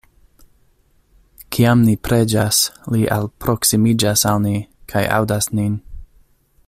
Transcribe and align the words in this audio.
Kiam 1.55 1.83
ni 1.89 1.93
preĝas, 2.07 2.61
Li 2.95 3.03
alproksimiĝas 3.17 4.27
al 4.31 4.43
ni, 4.47 4.55
kaj 4.95 5.05
aŭdas 5.19 5.51
nin. 5.61 5.79